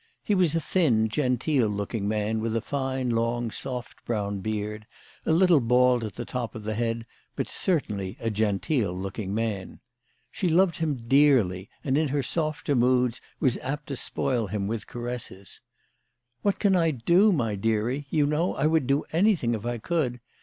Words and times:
He 0.23 0.33
was 0.33 0.55
a 0.55 0.59
thin, 0.59 1.09
genteel 1.09 1.67
looking 1.67 2.07
man, 2.07 2.39
with 2.41 2.55
a 2.55 2.59
fine 2.61 3.11
long, 3.11 3.51
soft 3.51 4.03
brown 4.03 4.39
beard, 4.39 4.87
a 5.27 5.31
little 5.31 5.59
bald 5.61 6.03
at 6.03 6.15
the 6.15 6.25
top 6.25 6.55
of 6.55 6.63
the 6.63 6.73
head, 6.73 7.05
but 7.35 7.47
certainly 7.47 8.17
a 8.19 8.31
genteel 8.31 8.97
looking 8.97 9.31
man. 9.35 9.79
She 10.31 10.47
loved 10.49 10.77
him 10.77 10.95
dearly, 11.07 11.69
and 11.83 11.99
in 11.99 12.07
her 12.07 12.23
softer 12.23 12.73
moods 12.73 13.21
was 13.39 13.59
apt 13.59 13.85
to 13.89 13.95
spoil 13.95 14.47
him 14.47 14.65
with 14.65 14.85
her 14.85 14.91
caresses." 14.91 15.61
What 16.41 16.57
can 16.57 16.75
I 16.75 16.89
do, 16.89 17.31
my 17.31 17.53
dearie? 17.53 18.07
You 18.09 18.25
know 18.25 18.55
I 18.55 18.65
would 18.65 18.87
do 18.87 19.05
anything 19.13 19.53
if 19.53 19.67
I 19.67 19.77
could. 19.77 20.19